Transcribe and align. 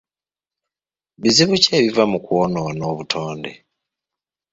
Bizibu 1.21 1.55
ki 1.63 1.69
ebiva 1.79 2.03
mu 2.11 2.17
kwonoona 2.25 2.83
obutonde? 2.91 3.51